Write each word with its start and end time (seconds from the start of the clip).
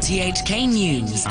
RTHK 0.00 0.66
News. 0.66 1.26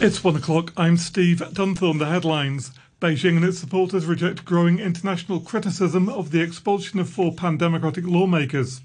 It's 0.00 0.24
one 0.24 0.34
o'clock. 0.34 0.72
I'm 0.76 0.96
Steve 0.96 1.38
Dunthorne. 1.38 2.00
The 2.00 2.06
headlines. 2.06 2.72
Beijing 3.00 3.36
and 3.36 3.44
its 3.44 3.60
supporters 3.60 4.06
reject 4.06 4.44
growing 4.44 4.80
international 4.80 5.38
criticism 5.38 6.08
of 6.08 6.32
the 6.32 6.42
expulsion 6.42 6.98
of 6.98 7.08
four 7.08 7.32
pan-democratic 7.32 8.04
lawmakers. 8.06 8.80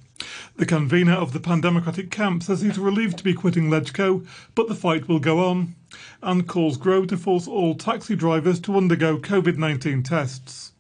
The 0.58 0.68
convener 0.68 1.14
of 1.14 1.34
the 1.34 1.40
pan-democratic 1.40 2.12
camp 2.12 2.44
says 2.44 2.62
he's 2.62 2.78
relieved 2.78 3.18
to 3.18 3.24
be 3.24 3.34
quitting 3.34 3.72
LegCo, 3.72 4.24
but 4.54 4.68
the 4.68 4.76
fight 4.76 5.08
will 5.08 5.20
go 5.20 5.44
on. 5.44 5.74
And 6.22 6.48
calls 6.48 6.78
grow 6.78 7.06
to 7.06 7.18
force 7.18 7.48
all 7.48 7.74
taxi 7.74 8.16
drivers 8.16 8.60
to 8.60 8.78
undergo 8.78 9.18
COVID-19 9.18 10.08
tests. 10.08 10.71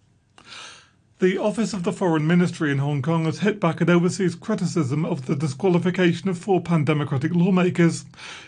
The 1.21 1.37
Office 1.37 1.73
of 1.73 1.83
the 1.83 1.93
Foreign 1.93 2.25
Ministry 2.25 2.71
in 2.71 2.79
Hong 2.79 3.03
Kong 3.03 3.25
has 3.25 3.41
hit 3.41 3.59
back 3.59 3.79
at 3.79 3.91
overseas 3.91 4.33
criticism 4.33 5.05
of 5.05 5.27
the 5.27 5.35
disqualification 5.35 6.29
of 6.29 6.37
four 6.39 6.59
pan-democratic 6.61 7.35
lawmakers, 7.35 8.05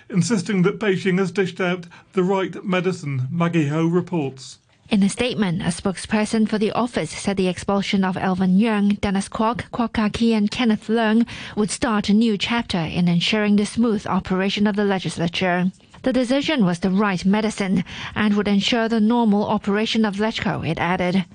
insisting 0.09 0.63
that 0.63 0.79
Beijing 0.79 1.19
has 1.19 1.31
dished 1.31 1.61
out 1.61 1.85
the 2.13 2.23
right 2.23 2.65
medicine, 2.65 3.27
Maggie 3.29 3.67
Ho 3.67 3.85
reports. 3.85 4.57
In 4.89 5.03
a 5.03 5.09
statement, 5.09 5.61
a 5.61 5.65
spokesperson 5.65 6.49
for 6.49 6.57
the 6.57 6.71
office 6.71 7.11
said 7.11 7.37
the 7.37 7.47
expulsion 7.47 8.03
of 8.03 8.17
Alvin 8.17 8.57
Yeung, 8.57 8.99
Dennis 8.99 9.29
Kwok, 9.29 9.69
Kwok 9.69 9.93
Ka-ki 9.93 10.33
and 10.33 10.49
Kenneth 10.49 10.87
Leung 10.87 11.27
would 11.55 11.69
start 11.69 12.09
a 12.09 12.13
new 12.13 12.39
chapter 12.39 12.79
in 12.79 13.07
ensuring 13.07 13.55
the 13.55 13.67
smooth 13.67 14.07
operation 14.07 14.65
of 14.65 14.75
the 14.75 14.83
legislature. 14.83 15.71
The 16.01 16.11
decision 16.11 16.65
was 16.65 16.79
the 16.79 16.89
right 16.89 17.23
medicine 17.23 17.83
and 18.15 18.33
would 18.33 18.47
ensure 18.47 18.89
the 18.89 18.99
normal 18.99 19.45
operation 19.45 20.05
of 20.05 20.15
LegCo, 20.15 20.67
it 20.67 20.79
added. 20.79 21.25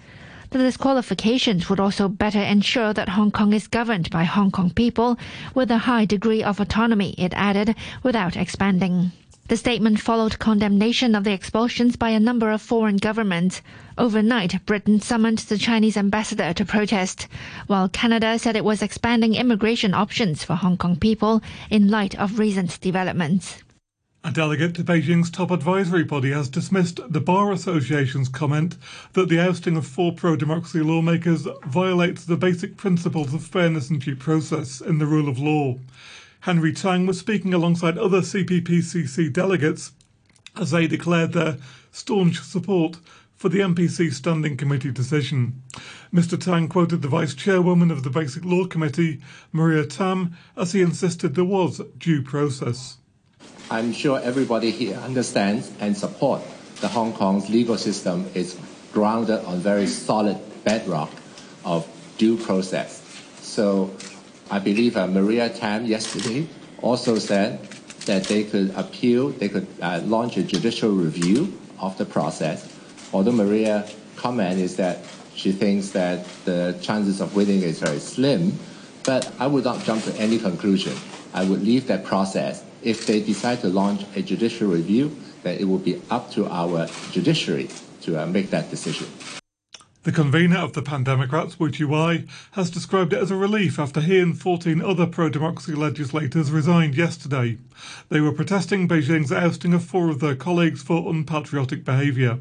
The 0.51 0.59
disqualifications 0.59 1.69
would 1.69 1.79
also 1.79 2.09
better 2.09 2.41
ensure 2.41 2.95
that 2.95 3.11
Hong 3.11 3.31
Kong 3.31 3.53
is 3.53 3.67
governed 3.67 4.09
by 4.09 4.25
Hong 4.25 4.51
Kong 4.51 4.71
people 4.71 5.19
with 5.55 5.71
a 5.71 5.79
high 5.79 6.07
degree 6.07 6.43
of 6.43 6.59
autonomy, 6.59 7.15
it 7.19 7.35
added, 7.35 7.75
without 8.03 8.35
expanding. 8.35 9.13
The 9.49 9.59
statement 9.59 10.01
followed 10.01 10.39
condemnation 10.39 11.15
of 11.15 11.25
the 11.25 11.33
expulsions 11.33 11.97
by 11.97 12.11
a 12.11 12.21
number 12.21 12.51
of 12.51 12.63
foreign 12.63 12.97
governments. 12.97 13.61
Overnight, 13.99 14.65
Britain 14.65 15.01
summoned 15.01 15.39
the 15.39 15.59
Chinese 15.59 15.99
ambassador 15.99 16.55
to 16.55 16.65
protest, 16.65 17.29
while 17.67 17.91
Canada 17.91 18.39
said 18.39 18.57
it 18.57 18.65
was 18.65 18.81
expanding 18.83 19.35
immigration 19.35 19.93
options 19.93 20.45
for 20.45 20.55
Hong 20.55 20.79
Kong 20.79 20.97
people 20.97 21.43
in 21.69 21.89
light 21.89 22.15
of 22.19 22.39
recent 22.39 22.81
developments. 22.81 23.63
A 24.29 24.31
delegate 24.31 24.75
to 24.75 24.85
Beijing's 24.85 25.31
top 25.31 25.51
advisory 25.51 26.05
body 26.05 26.33
has 26.33 26.51
dismissed 26.51 27.01
the 27.09 27.19
Bar 27.19 27.51
Association's 27.51 28.29
comment 28.29 28.77
that 29.15 29.31
the 29.31 29.41
ousting 29.41 29.75
of 29.75 29.87
four 29.87 30.13
pro 30.13 30.37
democracy 30.37 30.81
lawmakers 30.81 31.47
violates 31.65 32.27
the 32.27 32.37
basic 32.37 32.77
principles 32.77 33.33
of 33.33 33.43
fairness 33.43 33.89
and 33.89 34.03
due 34.03 34.15
process 34.15 34.83
in 34.83 34.99
the 34.99 35.07
rule 35.07 35.31
of 35.31 35.39
law. 35.39 35.79
Henry 36.41 36.75
Tang 36.75 37.07
was 37.07 37.19
speaking 37.19 37.55
alongside 37.55 37.97
other 37.97 38.21
CPPCC 38.21 39.33
delegates 39.33 39.93
as 40.57 40.73
they 40.73 40.87
declared 40.87 41.33
their 41.33 41.57
staunch 41.91 42.39
support 42.41 42.99
for 43.35 43.49
the 43.49 43.61
NPC 43.61 44.13
Standing 44.13 44.59
Committee 44.59 44.93
decision. 44.93 45.63
Mr. 46.13 46.39
Tang 46.39 46.69
quoted 46.69 47.01
the 47.01 47.09
Vice 47.09 47.35
Chairwoman 47.35 47.91
of 47.91 48.03
the 48.03 48.11
Basic 48.11 48.45
Law 48.45 48.67
Committee, 48.67 49.23
Maria 49.53 49.87
Tam, 49.87 50.37
as 50.55 50.73
he 50.73 50.83
insisted 50.83 51.35
there 51.35 51.45
was 51.47 51.81
due 51.97 52.21
process. 52.21 52.99
I'm 53.71 53.93
sure 53.93 54.19
everybody 54.21 54.71
here 54.71 54.97
understands 54.97 55.71
and 55.79 55.95
support 55.95 56.41
the 56.81 56.89
Hong 56.89 57.13
Kong's 57.13 57.51
legal 57.51 57.77
system 57.77 58.31
is 58.33 58.59
grounded 58.95 59.45
on 59.45 59.59
very 59.59 59.87
solid 59.87 60.39
bedrock 60.65 61.11
of 61.67 61.87
due 62.17 62.39
process. 62.39 63.03
So 63.43 63.91
I 64.51 64.59
believe 64.59 64.97
uh, 64.97 65.07
Maria 65.07 65.51
Tam 65.51 65.85
yesterday 65.85 66.49
also 66.81 67.19
said 67.19 67.63
that 68.07 68.25
they 68.25 68.45
could 68.45 68.71
appeal, 68.75 69.31
they 69.31 69.51
could 69.51 69.67
uh, 69.83 70.01
launch 70.05 70.39
a 70.39 70.43
judicial 70.43 70.93
review 70.93 71.53
of 71.79 71.99
the 71.99 72.07
process. 72.07 72.75
Although 73.13 73.33
Maria 73.33 73.87
comment 74.17 74.59
is 74.59 74.77
that 74.77 75.01
she 75.35 75.53
thinks 75.53 75.91
that 75.91 76.25
the 76.47 76.79
chances 76.81 77.21
of 77.21 77.37
winning 77.37 77.61
is 77.61 77.81
very 77.81 77.99
slim, 77.99 78.59
but 79.05 79.31
I 79.39 79.47
would 79.47 79.65
not 79.65 79.85
jump 79.85 80.05
to 80.05 80.15
any 80.17 80.39
conclusion. 80.39 80.95
I 81.35 81.45
would 81.45 81.63
leave 81.63 81.87
that 81.89 82.05
process 82.07 82.65
if 82.83 83.07
they 83.07 83.21
decide 83.21 83.61
to 83.61 83.69
launch 83.69 84.05
a 84.17 84.23
judicial 84.23 84.69
review, 84.69 85.17
then 85.43 85.59
it 85.59 85.65
will 85.65 85.79
be 85.79 86.01
up 86.11 86.31
to 86.33 86.47
our 86.47 86.87
judiciary 87.11 87.69
to 88.03 88.23
uh, 88.23 88.27
make 88.27 88.51
that 88.51 88.71
decision. 88.71 89.07
The 90.05 90.13
convener 90.13 90.57
of 90.57 90.73
the 90.73 90.81
Pan 90.81 91.05
Democrats, 91.05 91.61
Wu 91.61 91.71
Chi-wai, 91.71 92.25
has 92.53 92.71
described 92.71 93.13
it 93.13 93.19
as 93.19 93.31
a 93.31 93.37
relief 93.37 93.79
after 93.79 94.01
he 94.01 94.21
and 94.21 94.41
14 94.41 94.81
other 94.81 95.07
pro-democracy 95.07 95.75
legislators 95.75 96.51
resigned 96.51 96.95
yesterday. 96.95 97.59
They 98.09 98.21
were 98.21 98.33
protesting 98.33 98.89
Beijing's 98.89 99.33
ousting 99.33 99.75
of 99.75 99.85
four 99.85 100.09
of 100.09 100.21
their 100.21 100.37
colleagues 100.37 100.83
for 100.83 101.11
unpatriotic 101.11 101.85
behaviour. 101.85 102.39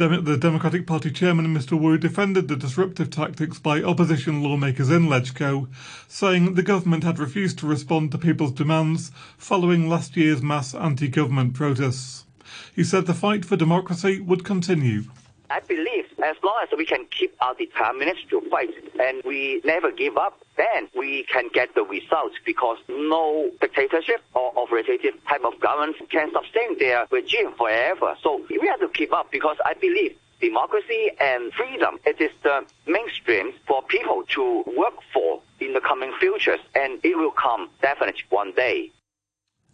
The 0.00 0.38
Democratic 0.40 0.86
Party 0.86 1.10
chairman, 1.10 1.54
Mr. 1.54 1.78
Wu, 1.78 1.98
defended 1.98 2.48
the 2.48 2.56
disruptive 2.56 3.10
tactics 3.10 3.58
by 3.58 3.82
opposition 3.82 4.42
lawmakers 4.42 4.88
in 4.88 5.08
LegCo, 5.08 5.68
saying 6.08 6.54
the 6.54 6.62
government 6.62 7.04
had 7.04 7.18
refused 7.18 7.58
to 7.58 7.66
respond 7.66 8.10
to 8.12 8.16
people's 8.16 8.52
demands 8.52 9.12
following 9.36 9.90
last 9.90 10.16
year's 10.16 10.40
mass 10.40 10.74
anti-government 10.74 11.52
protests. 11.52 12.24
He 12.74 12.82
said 12.82 13.04
the 13.04 13.12
fight 13.12 13.44
for 13.44 13.56
democracy 13.56 14.20
would 14.20 14.42
continue. 14.42 15.02
I 15.50 15.58
believe 15.58 16.06
as 16.22 16.36
long 16.44 16.54
as 16.62 16.68
we 16.78 16.86
can 16.86 17.06
keep 17.06 17.34
our 17.40 17.54
determination 17.54 18.28
to 18.30 18.40
fight 18.50 18.70
and 19.00 19.20
we 19.24 19.60
never 19.64 19.90
give 19.90 20.16
up, 20.16 20.40
then 20.56 20.88
we 20.96 21.24
can 21.24 21.48
get 21.52 21.74
the 21.74 21.82
results 21.82 22.36
because 22.46 22.78
no 22.88 23.50
dictatorship 23.60 24.20
or 24.34 24.52
authoritative 24.56 25.14
type 25.28 25.42
of 25.44 25.58
government 25.58 25.96
can 26.08 26.30
sustain 26.32 26.78
their 26.78 27.06
regime 27.10 27.52
forever. 27.58 28.16
So 28.22 28.42
we 28.48 28.64
have 28.68 28.78
to 28.78 28.88
keep 28.88 29.12
up 29.12 29.32
because 29.32 29.56
I 29.64 29.74
believe 29.74 30.16
democracy 30.40 31.10
and 31.20 31.52
freedom, 31.52 31.98
it 32.06 32.20
is 32.20 32.30
the 32.44 32.64
mainstream 32.86 33.52
for 33.66 33.82
people 33.82 34.22
to 34.28 34.64
work 34.76 34.94
for 35.12 35.42
in 35.58 35.72
the 35.72 35.80
coming 35.80 36.12
futures 36.20 36.60
and 36.76 37.00
it 37.04 37.16
will 37.16 37.32
come 37.32 37.68
definitely 37.82 38.22
one 38.30 38.52
day. 38.52 38.92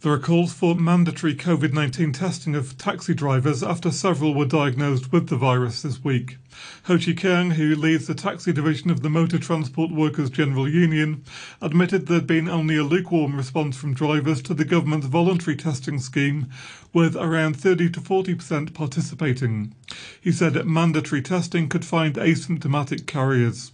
There 0.03 0.12
are 0.12 0.19
calls 0.19 0.53
for 0.53 0.75
mandatory 0.75 1.34
COVID 1.34 1.73
19 1.73 2.12
testing 2.12 2.55
of 2.55 2.77
taxi 2.77 3.15
drivers 3.15 3.62
after 3.62 3.91
several 3.91 4.34
were 4.34 4.45
diagnosed 4.45 5.11
with 5.11 5.29
the 5.29 5.39
virus 5.39 5.81
this 5.81 6.05
week. 6.05 6.37
Ho 6.84 6.99
Chi 6.99 7.12
Keung, 7.12 7.55
who 7.55 7.75
leads 7.75 8.07
the 8.07 8.15
taxi 8.15 8.53
division 8.53 8.91
of 8.91 9.01
the 9.01 9.09
Motor 9.09 9.39
Transport 9.39 9.91
Workers 9.91 10.29
General 10.29 10.69
Union, 10.69 11.25
admitted 11.62 12.07
there'd 12.07 12.27
been 12.27 12.47
only 12.47 12.77
a 12.77 12.84
lukewarm 12.84 13.37
response 13.37 13.75
from 13.79 13.95
drivers 13.95 14.43
to 14.43 14.53
the 14.53 14.67
government's 14.67 15.07
voluntary 15.07 15.57
testing 15.57 15.99
scheme, 15.99 16.51
with 16.93 17.17
around 17.17 17.57
30 17.57 17.89
to 17.93 18.01
40% 18.01 18.75
participating. 18.75 19.75
He 20.21 20.31
said 20.31 20.53
that 20.53 20.67
mandatory 20.67 21.23
testing 21.23 21.71
could 21.71 21.87
find 21.87 22.17
asymptomatic 22.17 23.07
carriers. 23.07 23.73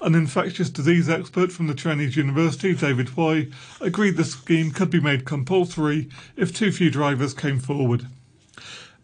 An 0.00 0.14
infectious 0.14 0.70
disease 0.70 1.08
expert 1.08 1.52
from 1.52 1.66
the 1.66 1.74
Chinese 1.74 2.16
University, 2.16 2.74
David 2.74 3.10
Hui, 3.10 3.46
agreed 3.80 4.16
the 4.16 4.24
scheme 4.24 4.70
could 4.70 4.90
be 4.90 5.00
made 5.00 5.24
compulsory 5.24 6.08
if 6.36 6.54
too 6.54 6.72
few 6.72 6.90
drivers 6.90 7.34
came 7.34 7.58
forward. 7.58 8.06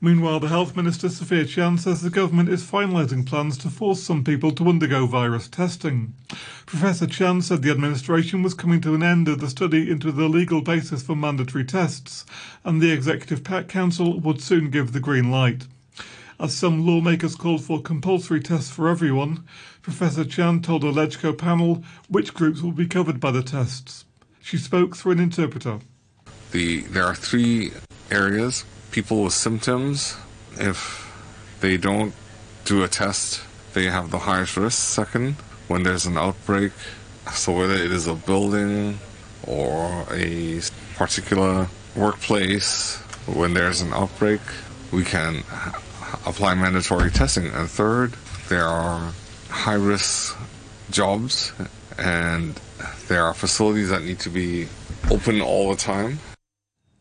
Meanwhile, 0.05 0.41
the 0.41 0.49
Health 0.49 0.75
Minister, 0.75 1.09
Sophia 1.09 1.45
Chan, 1.45 1.79
says 1.79 2.03
the 2.03 2.11
government 2.11 2.49
is 2.49 2.69
finalising 2.69 3.25
plans 3.25 3.57
to 3.59 3.71
force 3.71 4.03
some 4.03 4.25
people 4.25 4.51
to 4.51 4.69
undergo 4.69 5.07
virus 5.07 5.47
testing. 5.47 6.15
Professor 6.67 7.07
Chan 7.07 7.43
said 7.43 7.63
the 7.63 7.71
administration 7.71 8.43
was 8.43 8.53
coming 8.53 8.81
to 8.81 8.97
an 8.97 9.03
end 9.05 9.29
of 9.29 9.39
the 9.39 9.49
study 9.49 9.89
into 9.89 10.11
the 10.11 10.29
legal 10.29 10.61
basis 10.61 11.05
for 11.05 11.15
mandatory 11.15 11.65
tests, 11.65 12.27
and 12.65 12.83
the 12.83 12.91
Executive 12.91 13.45
Council 13.69 14.19
would 14.19 14.43
soon 14.43 14.71
give 14.71 14.93
the 14.93 14.99
green 14.99 15.31
light. 15.31 15.69
As 16.41 16.53
some 16.53 16.85
lawmakers 16.85 17.37
called 17.37 17.63
for 17.63 17.81
compulsory 17.81 18.41
tests 18.41 18.73
for 18.73 18.89
everyone, 18.89 19.45
Professor 19.83 20.25
Chan 20.25 20.63
told 20.63 20.85
a 20.85 20.93
LegCo 20.93 21.37
panel 21.37 21.83
which 22.09 22.35
groups 22.35 22.63
will 22.63 22.73
be 22.73 22.87
covered 22.87 23.21
by 23.21 23.31
the 23.31 23.43
tests. 23.43 24.05
She 24.41 24.57
spoke 24.57 24.97
through 24.97 25.13
an 25.13 25.21
interpreter. 25.21 25.81
The, 26.53 26.81
there 26.83 27.05
are 27.05 27.15
three 27.15 27.73
areas 28.11 28.65
people 28.93 29.25
with 29.25 29.33
symptoms, 29.33 30.17
if 30.59 31.11
they 31.61 31.77
don't 31.79 32.13
do 32.67 32.85
a 32.85 32.89
test, 32.89 33.41
they 33.73 33.85
have 33.87 34.11
the 34.11 34.19
highest 34.19 34.57
risk. 34.57 34.79
Second, 34.79 35.35
when 35.67 35.83
there's 35.83 36.05
an 36.05 36.19
outbreak, 36.19 36.73
so 37.33 37.57
whether 37.57 37.75
it 37.75 37.91
is 37.91 38.07
a 38.07 38.15
building 38.15 38.99
or 39.47 40.05
a 40.11 40.61
particular 40.95 41.67
workplace, 41.97 42.99
when 43.27 43.55
there's 43.55 43.81
an 43.81 43.93
outbreak, 43.95 44.41
we 44.93 45.05
can 45.05 45.43
apply 46.27 46.55
mandatory 46.55 47.11
testing. 47.11 47.47
And 47.47 47.69
third, 47.69 48.13
there 48.49 48.67
are 48.67 49.13
high 49.53 49.75
risk 49.75 50.37
jobs 50.91 51.53
and 51.99 52.59
there 53.09 53.25
are 53.25 53.35
facilities 53.35 53.91
that 53.91 54.03
need 54.03 54.19
to 54.21 54.31
be 54.31 54.67
open 55.11 55.41
all 55.41 55.71
the 55.71 55.77
time. 55.77 56.19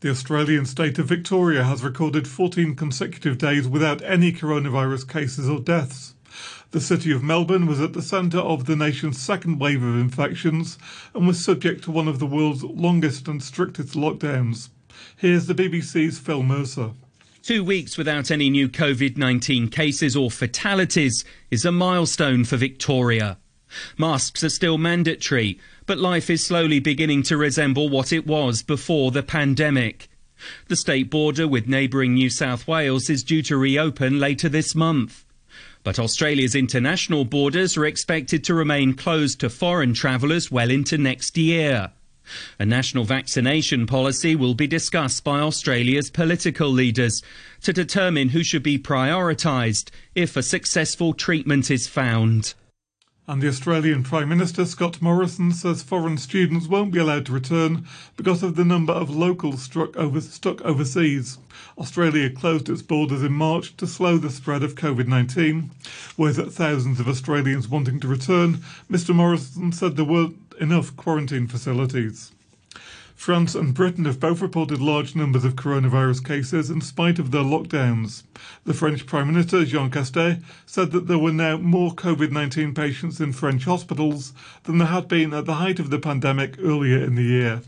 The 0.00 0.10
Australian 0.10 0.66
state 0.66 0.98
of 0.98 1.06
Victoria 1.06 1.64
has 1.64 1.82
recorded 1.82 2.28
14 2.28 2.74
consecutive 2.74 3.38
days 3.38 3.66
without 3.66 4.02
any 4.02 4.32
coronavirus 4.32 5.08
cases 5.08 5.48
or 5.48 5.60
deaths. 5.60 6.14
The 6.72 6.80
city 6.80 7.12
of 7.12 7.22
Melbourne 7.22 7.66
was 7.66 7.80
at 7.80 7.92
the 7.92 8.02
centre 8.02 8.38
of 8.38 8.66
the 8.66 8.76
nation's 8.76 9.20
second 9.20 9.58
wave 9.58 9.82
of 9.82 9.96
infections 9.96 10.78
and 11.14 11.26
was 11.26 11.44
subject 11.44 11.84
to 11.84 11.90
one 11.90 12.08
of 12.08 12.18
the 12.18 12.26
world's 12.26 12.64
longest 12.64 13.28
and 13.28 13.42
strictest 13.42 13.94
lockdowns. 13.94 14.70
Here's 15.16 15.46
the 15.46 15.54
BBC's 15.54 16.18
Phil 16.18 16.42
Mercer. 16.42 16.92
Two 17.42 17.64
weeks 17.64 17.98
without 17.98 18.30
any 18.30 18.50
new 18.50 18.68
COVID 18.68 19.16
19 19.16 19.66
cases 19.68 20.14
or 20.14 20.30
fatalities 20.30 21.24
is 21.50 21.64
a 21.64 21.72
milestone 21.72 22.44
for 22.44 22.56
Victoria. 22.56 23.36
Masks 23.98 24.44
are 24.44 24.48
still 24.48 24.78
mandatory, 24.78 25.58
but 25.84 25.98
life 25.98 26.30
is 26.30 26.46
slowly 26.46 26.78
beginning 26.78 27.24
to 27.24 27.36
resemble 27.36 27.88
what 27.88 28.12
it 28.12 28.28
was 28.28 28.62
before 28.62 29.10
the 29.10 29.24
pandemic. 29.24 30.08
The 30.68 30.76
state 30.76 31.10
border 31.10 31.48
with 31.48 31.66
neighbouring 31.66 32.14
New 32.14 32.30
South 32.30 32.68
Wales 32.68 33.10
is 33.10 33.24
due 33.24 33.42
to 33.42 33.56
reopen 33.56 34.20
later 34.20 34.48
this 34.48 34.76
month. 34.76 35.24
But 35.82 35.98
Australia's 35.98 36.54
international 36.54 37.24
borders 37.24 37.76
are 37.76 37.86
expected 37.86 38.44
to 38.44 38.54
remain 38.54 38.94
closed 38.94 39.40
to 39.40 39.50
foreign 39.50 39.94
travellers 39.94 40.52
well 40.52 40.70
into 40.70 40.96
next 40.96 41.36
year. 41.36 41.90
A 42.58 42.66
national 42.66 43.04
vaccination 43.04 43.86
policy 43.86 44.36
will 44.36 44.54
be 44.54 44.66
discussed 44.66 45.24
by 45.24 45.40
Australia's 45.40 46.10
political 46.10 46.68
leaders 46.68 47.22
to 47.62 47.72
determine 47.72 48.30
who 48.30 48.42
should 48.42 48.62
be 48.62 48.78
prioritised 48.78 49.90
if 50.14 50.36
a 50.36 50.42
successful 50.42 51.14
treatment 51.14 51.70
is 51.70 51.88
found. 51.88 52.54
And 53.28 53.40
the 53.40 53.46
Australian 53.46 54.02
Prime 54.02 54.28
Minister 54.28 54.64
Scott 54.64 55.00
Morrison 55.00 55.52
says 55.52 55.80
foreign 55.80 56.18
students 56.18 56.66
won't 56.66 56.92
be 56.92 56.98
allowed 56.98 57.24
to 57.26 57.32
return 57.32 57.86
because 58.16 58.42
of 58.42 58.56
the 58.56 58.64
number 58.64 58.92
of 58.92 59.10
locals 59.10 59.70
over, 59.76 60.20
stuck 60.20 60.60
overseas. 60.62 61.38
Australia 61.78 62.28
closed 62.28 62.68
its 62.68 62.82
borders 62.82 63.22
in 63.22 63.32
March 63.32 63.76
to 63.76 63.86
slow 63.86 64.18
the 64.18 64.28
spread 64.28 64.64
of 64.64 64.74
COVID 64.74 65.06
19. 65.06 65.70
With 66.16 66.52
thousands 66.52 66.98
of 66.98 67.06
Australians 67.06 67.68
wanting 67.68 68.00
to 68.00 68.08
return, 68.08 68.64
Mr 68.90 69.14
Morrison 69.14 69.70
said 69.70 69.94
there 69.94 70.04
weren't 70.04 70.41
enough 70.60 70.96
quarantine 70.96 71.46
facilities. 71.46 72.32
France 73.14 73.54
and 73.54 73.72
Britain 73.72 74.04
have 74.04 74.18
both 74.18 74.40
reported 74.40 74.80
large 74.80 75.14
numbers 75.14 75.44
of 75.44 75.54
coronavirus 75.54 76.26
cases 76.26 76.70
in 76.70 76.80
spite 76.80 77.20
of 77.20 77.30
their 77.30 77.44
lockdowns. 77.44 78.24
The 78.64 78.74
French 78.74 79.06
Prime 79.06 79.28
Minister 79.28 79.64
Jean 79.64 79.90
Castex 79.90 80.42
said 80.66 80.90
that 80.90 81.06
there 81.06 81.18
were 81.18 81.32
now 81.32 81.56
more 81.56 81.92
COVID 81.92 82.32
19 82.32 82.74
patients 82.74 83.20
in 83.20 83.32
French 83.32 83.64
hospitals 83.64 84.32
than 84.64 84.78
there 84.78 84.88
had 84.88 85.06
been 85.06 85.32
at 85.32 85.46
the 85.46 85.54
height 85.54 85.78
of 85.78 85.90
the 85.90 86.00
pandemic 86.00 86.56
earlier 86.58 86.98
in 86.98 87.14
the 87.14 87.22
year. 87.22 87.62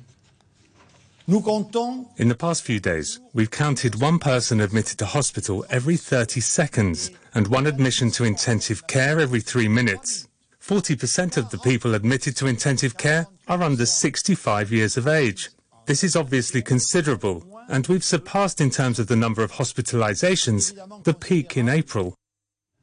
In 1.26 2.28
the 2.28 2.36
past 2.36 2.64
few 2.64 2.81
days, 2.81 3.20
we've 3.32 3.50
counted 3.50 4.00
one 4.00 4.19
person 4.19 4.60
admitted 4.60 4.98
to 4.98 5.06
hospital 5.06 5.64
every 5.70 5.96
30 5.96 6.40
seconds 6.40 7.12
and 7.32 7.46
one 7.46 7.66
admission 7.66 8.10
to 8.10 8.25
intensive 8.25 8.86
care 8.88 9.20
every 9.20 9.40
three 9.40 9.69
minutes. 9.69 10.26
40% 10.66 11.37
of 11.37 11.50
the 11.50 11.58
people 11.58 11.94
admitted 11.94 12.37
to 12.37 12.46
intensive 12.46 12.96
care 12.96 13.26
are 13.49 13.62
under 13.62 13.84
65 13.84 14.72
years 14.72 14.96
of 14.96 15.06
age. 15.06 15.50
This 15.84 16.02
is 16.02 16.16
obviously 16.16 16.62
considerable, 16.62 17.44
and 17.69 17.87
we've 17.87 18.02
surpassed 18.02 18.62
in 18.62 18.70
terms 18.70 18.99
of 18.99 19.06
the 19.06 19.14
number 19.14 19.43
of 19.43 19.52
hospitalizations 19.52 20.72
the 21.05 21.12
peak 21.12 21.58
in 21.58 21.69
April. 21.69 22.14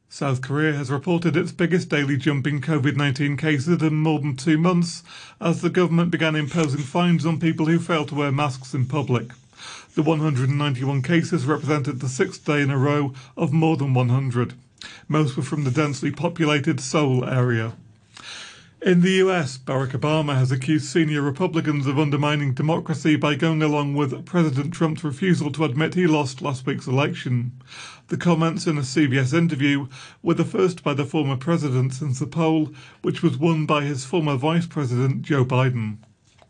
South 0.10 0.42
Korea 0.44 0.74
has 0.74 0.92
reported 0.92 1.36
its 1.36 1.52
biggest 1.52 1.90
daily 1.90 2.18
jump 2.18 2.46
in 2.46 2.62
COVID 2.62 2.98
19 2.98 3.36
cases 3.36 3.82
in 3.82 3.96
more 3.96 4.20
than 4.20 4.36
two 4.36 4.60
months 4.60 5.02
as 5.40 5.62
the 5.62 5.70
government 5.72 6.12
began 6.12 6.36
imposing 6.36 6.82
fines 6.82 7.26
on 7.26 7.40
people 7.40 7.66
who 7.66 7.80
fail 7.80 8.06
to 8.06 8.14
wear 8.14 8.32
masks 8.32 8.76
in 8.76 8.86
public. 8.86 9.32
The 9.96 10.04
191 10.04 11.02
cases 11.02 11.46
represented 11.46 12.00
the 12.00 12.10
sixth 12.10 12.46
day 12.46 12.62
in 12.62 12.70
a 12.70 12.78
row 12.78 13.16
of 13.36 13.52
more 13.52 13.76
than 13.76 13.96
100. 13.96 14.54
Most 15.08 15.38
were 15.38 15.44
from 15.44 15.64
the 15.64 15.72
densely 15.72 16.12
populated 16.12 16.80
Seoul 16.80 17.26
area. 17.26 17.74
In 18.84 19.02
the 19.02 19.12
US, 19.26 19.60
Barack 19.60 19.92
Obama 19.92 20.34
has 20.34 20.52
accused 20.52 20.88
senior 20.88 21.22
Republicans 21.22 21.86
of 21.86 22.00
undermining 22.00 22.56
democracy 22.56 23.16
by 23.16 23.36
going 23.36 23.62
along 23.62 23.94
with 23.94 24.26
President 24.26 24.74
Trump's 24.74 25.04
refusal 25.04 25.52
to 25.52 25.66
admit 25.66 25.94
he 25.94 26.08
lost 26.08 26.42
last 26.42 26.66
week's 26.66 26.88
election. 26.88 27.52
The 28.08 28.18
comments 28.18 28.66
in 28.66 28.80
a 28.80 28.82
CBS 28.82 29.38
interview 29.38 29.88
were 30.24 30.34
the 30.34 30.44
first 30.44 30.84
by 30.84 30.96
the 30.96 31.06
former 31.06 31.38
president 31.38 31.94
since 31.94 32.18
the 32.18 32.26
poll, 32.26 32.72
which 33.04 33.22
was 33.22 33.38
won 33.38 33.68
by 33.68 33.84
his 33.84 34.04
former 34.04 34.36
vice 34.36 34.66
president, 34.66 35.22
Joe 35.22 35.46
Biden. 35.46 35.98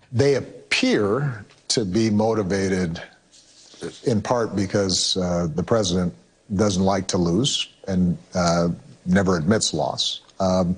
They 0.10 0.36
appear 0.36 1.46
to 1.68 1.84
be 1.84 2.10
motivated 2.10 3.02
in 4.06 4.22
part 4.22 4.56
because 4.56 5.18
uh, 5.18 5.48
the 5.54 5.64
president 5.64 6.14
doesn't 6.56 6.84
like 6.84 7.08
to 7.08 7.18
lose 7.18 7.70
and 7.88 8.18
uh, 8.36 8.70
never 9.06 9.38
admits 9.38 9.74
loss. 9.74 10.22
Um, 10.40 10.78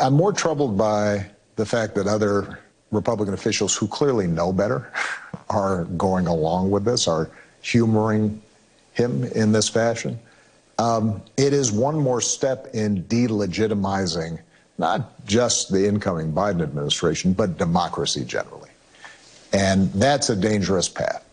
I'm 0.00 0.14
more 0.14 0.32
troubled 0.32 0.76
by 0.76 1.26
the 1.56 1.66
fact 1.66 1.94
that 1.94 2.06
other 2.06 2.60
Republican 2.90 3.34
officials 3.34 3.76
who 3.76 3.86
clearly 3.88 4.26
know 4.26 4.52
better 4.52 4.92
are 5.50 5.84
going 5.84 6.26
along 6.26 6.70
with 6.70 6.84
this, 6.84 7.08
are 7.08 7.30
humoring 7.62 8.40
him 8.92 9.24
in 9.24 9.52
this 9.52 9.68
fashion. 9.68 10.18
Um, 10.78 11.22
it 11.36 11.52
is 11.52 11.70
one 11.70 11.98
more 11.98 12.20
step 12.20 12.68
in 12.74 13.04
delegitimizing 13.04 14.38
not 14.78 15.24
just 15.26 15.70
the 15.70 15.86
incoming 15.86 16.32
Biden 16.32 16.62
administration, 16.62 17.32
but 17.32 17.56
democracy 17.56 18.24
generally. 18.24 18.70
And 19.52 19.92
that's 19.92 20.30
a 20.30 20.36
dangerous 20.36 20.88
path. 20.88 21.24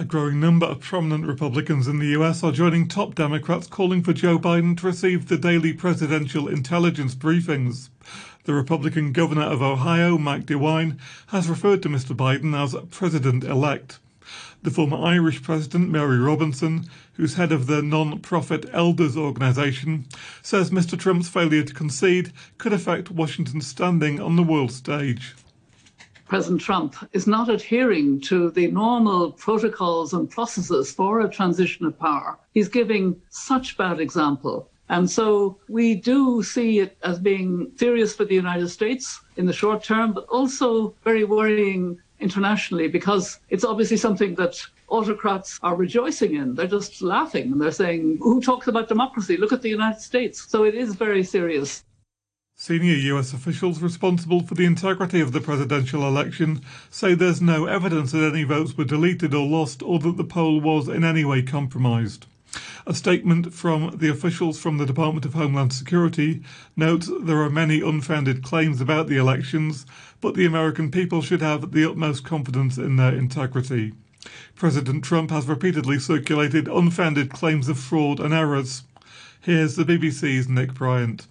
A 0.00 0.04
growing 0.04 0.38
number 0.38 0.64
of 0.64 0.78
prominent 0.78 1.26
Republicans 1.26 1.88
in 1.88 1.98
the 1.98 2.16
US 2.20 2.44
are 2.44 2.52
joining 2.52 2.86
top 2.86 3.16
Democrats 3.16 3.66
calling 3.66 4.00
for 4.00 4.12
Joe 4.12 4.38
Biden 4.38 4.78
to 4.78 4.86
receive 4.86 5.26
the 5.26 5.36
daily 5.36 5.72
presidential 5.72 6.46
intelligence 6.46 7.16
briefings. 7.16 7.88
The 8.44 8.54
Republican 8.54 9.10
governor 9.10 9.42
of 9.42 9.60
Ohio, 9.60 10.16
Mike 10.16 10.46
DeWine, 10.46 10.98
has 11.26 11.48
referred 11.48 11.82
to 11.82 11.88
Mr. 11.88 12.14
Biden 12.14 12.56
as 12.56 12.76
president 12.92 13.42
elect. 13.42 13.98
The 14.62 14.70
former 14.70 15.04
Irish 15.04 15.42
president, 15.42 15.90
Mary 15.90 16.18
Robinson, 16.18 16.88
who's 17.14 17.34
head 17.34 17.50
of 17.50 17.66
the 17.66 17.82
non 17.82 18.20
profit 18.20 18.66
Elders 18.72 19.16
organization, 19.16 20.06
says 20.42 20.70
Mr. 20.70 20.96
Trump's 20.96 21.28
failure 21.28 21.64
to 21.64 21.74
concede 21.74 22.32
could 22.56 22.72
affect 22.72 23.10
Washington's 23.10 23.66
standing 23.66 24.20
on 24.20 24.36
the 24.36 24.44
world 24.44 24.70
stage. 24.70 25.34
President 26.28 26.60
Trump 26.60 26.94
is 27.12 27.26
not 27.26 27.48
adhering 27.48 28.20
to 28.20 28.50
the 28.50 28.70
normal 28.70 29.32
protocols 29.32 30.12
and 30.12 30.28
processes 30.28 30.92
for 30.92 31.20
a 31.20 31.30
transition 31.30 31.86
of 31.86 31.98
power. 31.98 32.38
He's 32.52 32.68
giving 32.68 33.20
such 33.30 33.78
bad 33.78 33.98
example. 33.98 34.68
And 34.90 35.10
so 35.10 35.58
we 35.68 35.94
do 35.94 36.42
see 36.42 36.80
it 36.80 36.96
as 37.02 37.18
being 37.18 37.72
serious 37.76 38.14
for 38.14 38.24
the 38.26 38.34
United 38.34 38.68
States 38.68 39.20
in 39.36 39.46
the 39.46 39.52
short 39.52 39.82
term, 39.82 40.12
but 40.12 40.24
also 40.26 40.94
very 41.02 41.24
worrying 41.24 41.98
internationally 42.20 42.88
because 42.88 43.40
it's 43.48 43.64
obviously 43.64 43.96
something 43.96 44.34
that 44.34 44.60
autocrats 44.88 45.58
are 45.62 45.76
rejoicing 45.76 46.34
in. 46.34 46.54
They're 46.54 46.66
just 46.66 47.02
laughing 47.02 47.52
and 47.52 47.60
they're 47.60 47.70
saying, 47.70 48.18
Who 48.20 48.40
talks 48.40 48.68
about 48.68 48.88
democracy? 48.88 49.36
Look 49.36 49.52
at 49.52 49.62
the 49.62 49.68
United 49.68 50.00
States. 50.00 50.50
So 50.50 50.64
it 50.64 50.74
is 50.74 50.94
very 50.94 51.22
serious. 51.22 51.84
Senior 52.60 53.14
US 53.14 53.32
officials 53.32 53.80
responsible 53.80 54.40
for 54.40 54.56
the 54.56 54.64
integrity 54.64 55.20
of 55.20 55.30
the 55.30 55.40
presidential 55.40 56.04
election 56.04 56.60
say 56.90 57.14
there's 57.14 57.40
no 57.40 57.66
evidence 57.66 58.10
that 58.10 58.32
any 58.32 58.42
votes 58.42 58.76
were 58.76 58.84
deleted 58.84 59.32
or 59.32 59.46
lost 59.46 59.80
or 59.80 60.00
that 60.00 60.16
the 60.16 60.24
poll 60.24 60.60
was 60.60 60.88
in 60.88 61.04
any 61.04 61.24
way 61.24 61.40
compromised. 61.40 62.26
A 62.84 62.94
statement 62.94 63.54
from 63.54 63.96
the 63.98 64.08
officials 64.08 64.58
from 64.58 64.76
the 64.76 64.86
Department 64.86 65.24
of 65.24 65.34
Homeland 65.34 65.72
Security 65.72 66.42
notes 66.76 67.08
there 67.20 67.40
are 67.42 67.48
many 67.48 67.80
unfounded 67.80 68.42
claims 68.42 68.80
about 68.80 69.06
the 69.06 69.18
elections, 69.18 69.86
but 70.20 70.34
the 70.34 70.44
American 70.44 70.90
people 70.90 71.22
should 71.22 71.40
have 71.40 71.70
the 71.70 71.88
utmost 71.88 72.24
confidence 72.24 72.76
in 72.76 72.96
their 72.96 73.14
integrity. 73.14 73.92
President 74.56 75.04
Trump 75.04 75.30
has 75.30 75.46
repeatedly 75.46 76.00
circulated 76.00 76.66
unfounded 76.66 77.30
claims 77.30 77.68
of 77.68 77.78
fraud 77.78 78.18
and 78.18 78.34
errors. 78.34 78.82
Here's 79.40 79.76
the 79.76 79.84
BBC's 79.84 80.48
Nick 80.48 80.74
Bryant 80.74 81.28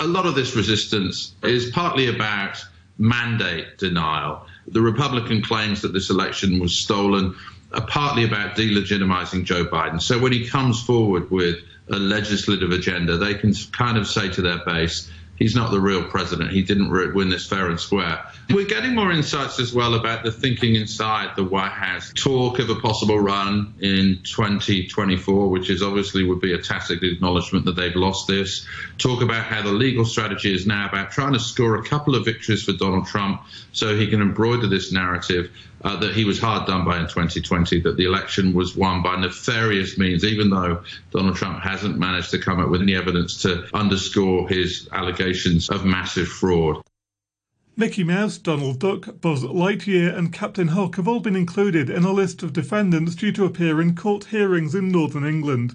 a 0.00 0.06
lot 0.06 0.26
of 0.26 0.34
this 0.34 0.56
resistance 0.56 1.34
is 1.42 1.70
partly 1.70 2.08
about 2.08 2.62
mandate 2.98 3.78
denial. 3.78 4.46
The 4.66 4.80
Republican 4.80 5.42
claims 5.42 5.82
that 5.82 5.92
this 5.92 6.10
election 6.10 6.58
was 6.58 6.76
stolen 6.76 7.34
are 7.72 7.86
partly 7.86 8.24
about 8.24 8.56
delegitimizing 8.56 9.44
Joe 9.44 9.64
Biden. 9.64 10.00
So 10.00 10.18
when 10.18 10.32
he 10.32 10.46
comes 10.46 10.82
forward 10.82 11.30
with 11.30 11.58
a 11.90 11.96
legislative 11.96 12.70
agenda, 12.70 13.16
they 13.16 13.34
can 13.34 13.52
kind 13.72 13.98
of 13.98 14.06
say 14.06 14.30
to 14.30 14.42
their 14.42 14.64
base, 14.64 15.10
he's 15.36 15.54
not 15.54 15.70
the 15.70 15.80
real 15.80 16.04
president. 16.04 16.50
He 16.50 16.62
didn't 16.62 16.90
win 17.14 17.28
this 17.28 17.46
fair 17.46 17.68
and 17.68 17.80
square. 17.80 18.24
We're 18.50 18.66
getting 18.66 18.94
more 18.94 19.10
insights 19.10 19.58
as 19.58 19.72
well 19.72 19.94
about 19.94 20.22
the 20.22 20.32
thinking 20.32 20.74
inside 20.74 21.34
the 21.36 21.44
White 21.44 21.72
House. 21.72 22.12
Talk 22.14 22.58
of 22.58 22.70
a 22.70 22.76
possible 22.76 23.18
run 23.18 23.74
in 23.80 24.20
2024, 24.22 25.48
which 25.48 25.70
is 25.70 25.82
obviously 25.82 26.24
would 26.24 26.40
be 26.40 26.52
a 26.52 26.58
tacit 26.58 27.02
acknowledgement 27.02 27.64
that 27.66 27.76
they've 27.76 27.96
lost 27.96 28.26
this. 28.26 28.66
Talk 28.98 29.22
about 29.22 29.44
how 29.44 29.62
the 29.62 29.72
legal 29.72 30.04
strategy 30.04 30.54
is 30.54 30.66
now 30.66 30.88
about 30.88 31.10
trying 31.10 31.32
to 31.32 31.40
score 31.40 31.76
a 31.76 31.84
couple 31.84 32.14
of 32.14 32.24
victories 32.24 32.62
for 32.62 32.72
Donald 32.72 33.06
Trump 33.06 33.42
so 33.72 33.96
he 33.96 34.08
can 34.08 34.20
embroider 34.20 34.66
this 34.66 34.92
narrative 34.92 35.50
uh, 35.82 35.96
that 35.96 36.14
he 36.14 36.24
was 36.24 36.40
hard 36.40 36.66
done 36.66 36.84
by 36.84 36.98
in 36.98 37.06
2020, 37.06 37.80
that 37.82 37.96
the 37.96 38.06
election 38.06 38.54
was 38.54 38.74
won 38.74 39.02
by 39.02 39.16
nefarious 39.20 39.98
means, 39.98 40.24
even 40.24 40.48
though 40.48 40.82
Donald 41.10 41.36
Trump 41.36 41.62
hasn't 41.62 41.98
managed 41.98 42.30
to 42.30 42.38
come 42.38 42.58
up 42.58 42.70
with 42.70 42.80
any 42.80 42.94
evidence 42.94 43.42
to 43.42 43.68
underscore 43.74 44.48
his 44.48 44.88
allegations 44.92 45.23
of 45.70 45.84
massive 45.84 46.28
fraud. 46.28 46.82
Mickey 47.76 48.04
Mouse, 48.04 48.38
Donald 48.38 48.78
Duck, 48.78 49.20
Buzz 49.20 49.42
Lightyear, 49.42 50.16
and 50.16 50.32
Captain 50.32 50.68
Hook 50.68 50.94
have 50.94 51.08
all 51.08 51.18
been 51.18 51.34
included 51.34 51.90
in 51.90 52.04
a 52.04 52.12
list 52.12 52.42
of 52.42 52.52
defendants 52.52 53.16
due 53.16 53.32
to 53.32 53.44
appear 53.44 53.80
in 53.80 53.96
court 53.96 54.26
hearings 54.26 54.74
in 54.74 54.92
Northern 54.92 55.26
England. 55.26 55.74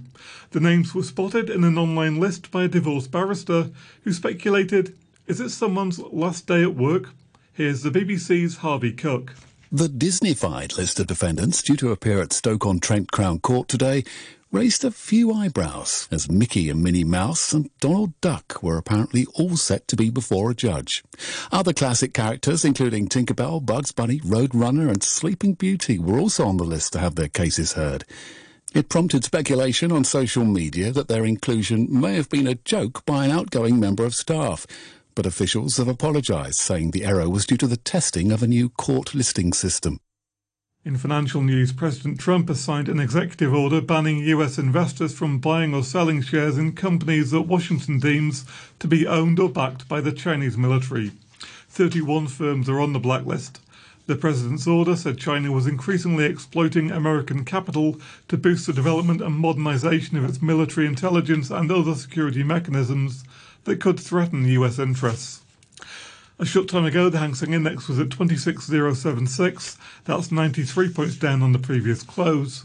The 0.52 0.62
names 0.62 0.96
were 0.96 1.04
spotted 1.04 1.50
in 1.50 1.66
an 1.66 1.78
online 1.78 2.20
list 2.20 2.52
by 2.52 2.64
a 2.64 2.68
divorced 2.70 3.12
barrister 3.12 3.72
who 4.04 4.14
speculated 4.14 4.96
is 5.28 5.40
it 5.40 5.50
someone's 5.50 6.00
last 6.00 6.48
day 6.48 6.64
at 6.64 6.76
work? 6.76 7.10
Here's 7.54 7.84
the 7.84 7.92
BBC's 7.92 8.58
Harvey 8.58 8.94
Cook. 8.94 9.36
The 9.72 9.88
Disneyfied 9.88 10.78
list 10.78 11.00
of 11.00 11.06
defendants 11.06 11.62
due 11.62 11.76
to 11.76 11.92
appear 11.92 12.20
at 12.22 12.34
Stoke-on-Trent 12.34 13.12
Crown 13.12 13.40
Court 13.40 13.68
today 13.68 14.06
raised 14.52 14.84
a 14.84 14.90
few 14.90 15.32
eyebrows 15.32 16.08
as 16.10 16.32
Mickey 16.32 16.70
and 16.70 16.82
Minnie 16.82 17.04
Mouse 17.04 17.54
and 17.54 17.70
Donald 17.80 18.20
Duck 18.20 18.64
were 18.64 18.78
apparently 18.78 19.28
all 19.36 19.58
set 19.58 19.88
to 19.88 19.96
be 19.96 20.10
before 20.10 20.50
a 20.50 20.56
judge. 20.56 21.04
Other 21.52 21.72
classic 21.72 22.14
characters, 22.14 22.66
including 22.66 23.08
Tinkerbell, 23.08 23.64
Bugs 23.64 23.92
Bunny, 23.92 24.20
Roadrunner 24.22 24.90
and 24.90 25.04
Sleeping 25.04 25.54
Beauty, 25.54 26.00
were 26.00 26.18
also 26.18 26.48
on 26.48 26.58
the 26.58 26.64
list 26.64 26.94
to 26.94 27.00
have 27.00 27.14
their 27.14 27.28
cases 27.28 27.74
heard. 27.74 28.06
It 28.74 28.90
prompted 28.90 29.24
speculation 29.24 29.92
on 29.92 30.04
social 30.04 30.46
media 30.46 30.92
that 30.94 31.08
their 31.08 31.26
inclusion 31.26 31.88
may 31.90 32.16
have 32.16 32.30
been 32.30 32.48
a 32.48 32.56
joke 32.56 33.06
by 33.06 33.26
an 33.26 33.32
outgoing 33.32 33.80
member 33.80 34.04
of 34.04 34.16
staff 34.16 34.66
but 35.16 35.26
officials 35.26 35.76
have 35.76 35.90
apologised, 35.90 36.60
saying 36.60 36.92
the 36.92 37.04
error 37.04 37.30
was 37.30 37.46
due 37.46 37.58
to 37.58 37.68
the 37.68 37.76
testing 37.76 38.32
of 38.32 38.42
a 38.42 38.48
new 38.48 38.70
court 38.70 39.14
listing 39.14 39.52
system. 39.52 40.00
In 40.86 40.96
financial 40.96 41.42
news, 41.42 41.74
President 41.74 42.22
Trump 42.22 42.48
has 42.48 42.62
signed 42.62 42.88
an 42.88 43.02
executive 43.02 43.54
order 43.54 43.82
banning 43.82 44.20
US 44.20 44.58
investors 44.58 45.14
from 45.14 45.38
buying 45.38 45.74
or 45.74 45.84
selling 45.84 46.22
shares 46.22 46.58
in 46.58 46.72
companies 46.72 47.32
that 47.32 47.42
Washington 47.42 48.00
deems 48.00 48.46
to 48.80 48.88
be 48.88 49.06
owned 49.06 49.42
or 49.42 49.50
backed 49.50 49.90
by 49.90 50.00
the 50.00 50.14
Chinese 50.14 50.58
military. 50.58 51.12
31 51.68 52.28
firms 52.28 52.70
are 52.70 52.80
on 52.80 52.94
the 52.94 53.00
blacklist. 53.00 53.60
The 54.08 54.16
president's 54.16 54.68
order 54.68 54.96
said 54.96 55.18
China 55.18 55.52
was 55.52 55.68
increasingly 55.68 56.24
exploiting 56.24 56.92
American 56.92 57.44
capital 57.44 58.00
to 58.30 58.38
boost 58.38 58.66
the 58.66 58.72
development 58.72 59.20
and 59.22 59.36
modernization 59.36 60.16
of 60.16 60.24
its 60.24 60.42
military 60.42 60.88
intelligence 60.88 61.52
and 61.52 61.70
other 61.70 61.94
security 61.94 62.42
mechanisms 62.42 63.26
that 63.66 63.82
could 63.82 64.00
threaten 64.00 64.46
US 64.46 64.80
interests. 64.80 65.42
A 66.42 66.46
short 66.46 66.70
time 66.70 66.86
ago, 66.86 67.10
the 67.10 67.20
Hang 67.20 67.36
Seng 67.36 67.52
Index 67.52 67.90
was 67.90 68.00
at 68.00 68.12
26,076. 68.12 69.78
That's 70.06 70.32
93 70.32 70.94
points 70.94 71.18
down 71.18 71.42
on 71.42 71.52
the 71.52 71.60
previous 71.60 72.02
close. 72.02 72.64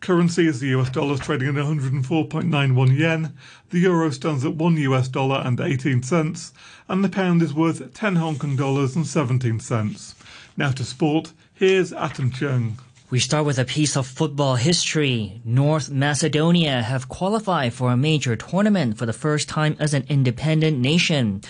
Currency 0.00 0.46
is 0.46 0.60
the 0.60 0.78
US 0.78 0.90
dollar 0.90 1.16
trading 1.16 1.48
at 1.48 1.54
104.91 1.54 2.98
yen, 2.98 3.32
the 3.70 3.78
euro 3.78 4.10
stands 4.10 4.44
at 4.44 4.56
1 4.56 4.76
US 4.76 5.08
dollar 5.08 5.40
and 5.42 5.58
18 5.58 6.02
cents, 6.02 6.52
and 6.86 7.02
the 7.02 7.08
pound 7.08 7.40
is 7.40 7.54
worth 7.54 7.94
10 7.94 8.16
Hong 8.16 8.38
Kong 8.38 8.56
dollars 8.56 8.94
and 8.94 9.06
17 9.06 9.58
cents. 9.58 10.14
Now 10.58 10.72
to 10.72 10.84
sport, 10.84 11.32
here's 11.54 11.94
Adam 11.94 12.30
Chung. 12.30 12.76
We 13.10 13.20
start 13.20 13.46
with 13.46 13.58
a 13.58 13.64
piece 13.64 13.96
of 13.96 14.06
football 14.06 14.56
history. 14.56 15.40
North 15.42 15.88
Macedonia 15.88 16.82
have 16.82 17.08
qualified 17.08 17.72
for 17.72 17.90
a 17.90 17.96
major 17.96 18.36
tournament 18.36 18.98
for 18.98 19.06
the 19.06 19.14
first 19.14 19.48
time 19.48 19.76
as 19.80 19.94
an 19.94 20.04
independent 20.10 20.78
nation. 20.78 21.40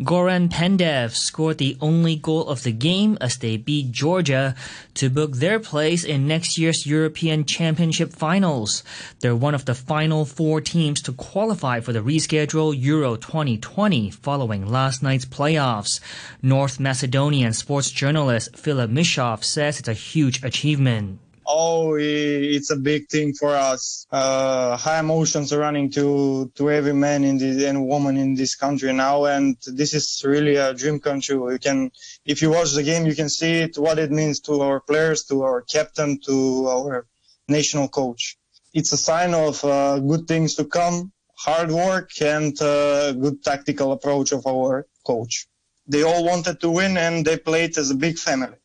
Goran 0.00 0.48
Pandev 0.48 1.10
scored 1.16 1.58
the 1.58 1.76
only 1.80 2.14
goal 2.14 2.46
of 2.46 2.62
the 2.62 2.70
game 2.70 3.18
as 3.20 3.36
they 3.36 3.56
beat 3.56 3.90
Georgia 3.90 4.54
to 4.98 5.08
book 5.08 5.34
their 5.34 5.60
place 5.60 6.02
in 6.02 6.26
next 6.26 6.58
year's 6.58 6.84
European 6.84 7.44
Championship 7.44 8.12
finals. 8.12 8.82
They're 9.20 9.36
one 9.36 9.54
of 9.54 9.64
the 9.64 9.74
final 9.74 10.24
four 10.24 10.60
teams 10.60 11.00
to 11.02 11.12
qualify 11.12 11.78
for 11.78 11.92
the 11.92 12.00
rescheduled 12.00 12.82
Euro 12.82 13.14
2020 13.14 14.10
following 14.10 14.66
last 14.66 15.00
night's 15.00 15.24
playoffs. 15.24 16.00
North 16.42 16.80
Macedonian 16.80 17.52
sports 17.52 17.92
journalist 17.92 18.56
Philip 18.56 18.90
Mishov 18.90 19.44
says 19.44 19.78
it's 19.78 19.88
a 19.88 19.92
huge 19.92 20.42
achievement 20.42 21.20
oh, 21.48 21.96
it's 21.98 22.70
a 22.70 22.76
big 22.76 23.08
thing 23.08 23.32
for 23.32 23.54
us. 23.54 24.06
Uh, 24.10 24.76
high 24.76 25.00
emotions 25.00 25.52
are 25.52 25.58
running 25.58 25.90
to 25.92 26.52
to 26.54 26.70
every 26.70 26.92
man 26.92 27.24
in 27.24 27.38
this 27.38 27.64
and 27.64 27.86
woman 27.86 28.16
in 28.16 28.34
this 28.34 28.54
country 28.54 28.92
now, 28.92 29.24
and 29.24 29.56
this 29.66 29.94
is 29.94 30.22
really 30.24 30.56
a 30.56 30.74
dream 30.74 31.00
come 31.00 31.20
true. 31.20 31.50
You 31.50 31.58
can, 31.58 31.90
if 32.24 32.42
you 32.42 32.50
watch 32.50 32.74
the 32.74 32.82
game, 32.82 33.06
you 33.06 33.14
can 33.14 33.30
see 33.30 33.54
it 33.64 33.78
what 33.78 33.98
it 33.98 34.10
means 34.10 34.40
to 34.40 34.60
our 34.60 34.80
players, 34.80 35.24
to 35.24 35.42
our 35.42 35.62
captain, 35.62 36.20
to 36.26 36.68
our 36.68 37.06
national 37.48 37.88
coach. 37.88 38.36
It's 38.74 38.92
a 38.92 38.98
sign 38.98 39.32
of 39.32 39.64
uh, 39.64 39.98
good 39.98 40.28
things 40.28 40.54
to 40.56 40.64
come, 40.66 41.12
hard 41.34 41.70
work, 41.70 42.10
and 42.20 42.60
uh, 42.60 43.12
good 43.12 43.42
tactical 43.42 43.92
approach 43.92 44.32
of 44.32 44.46
our 44.46 44.86
coach. 45.04 45.46
They 45.86 46.02
all 46.02 46.24
wanted 46.24 46.60
to 46.60 46.70
win, 46.70 46.98
and 46.98 47.24
they 47.24 47.38
played 47.38 47.78
as 47.78 47.90
a 47.90 47.94
big 47.94 48.18
family. 48.18 48.58